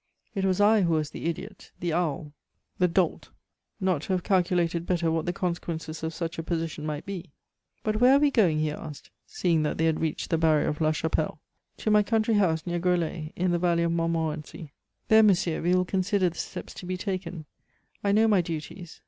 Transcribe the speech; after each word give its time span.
It 0.33 0.45
was 0.45 0.59
I 0.59 0.81
who 0.81 0.93
was 0.93 1.11
the 1.11 1.25
idiot, 1.25 1.71
the 1.79 1.93
owl, 1.93 2.33
the 2.79 2.87
dolt, 2.87 3.29
not 3.79 4.01
to 4.01 4.13
have 4.13 4.23
calculated 4.23 4.87
better 4.87 5.11
what 5.11 5.27
the 5.27 5.31
consequences 5.31 6.01
of 6.01 6.11
such 6.11 6.39
a 6.39 6.43
position 6.43 6.87
might 6.87 7.05
be. 7.05 7.29
But 7.83 8.01
where 8.01 8.15
are 8.15 8.19
we 8.19 8.31
going?" 8.31 8.57
he 8.57 8.71
asked, 8.71 9.11
seeing 9.27 9.61
that 9.61 9.77
they 9.77 9.85
had 9.85 9.99
reached 9.99 10.31
the 10.31 10.39
barrier 10.39 10.69
of 10.69 10.81
La 10.81 10.91
Chapelle. 10.91 11.39
"To 11.77 11.91
my 11.91 12.01
country 12.01 12.33
house 12.33 12.65
near 12.65 12.79
Groslay, 12.79 13.31
in 13.35 13.51
the 13.51 13.59
valley 13.59 13.83
of 13.83 13.91
Montmorency. 13.91 14.71
There, 15.07 15.21
monsieur, 15.21 15.61
we 15.61 15.75
will 15.75 15.85
consider 15.85 16.31
the 16.31 16.35
steps 16.39 16.73
to 16.73 16.87
be 16.87 16.97
taken. 16.97 17.45
I 18.03 18.11
know 18.11 18.27
my 18.27 18.41
duties. 18.41 18.99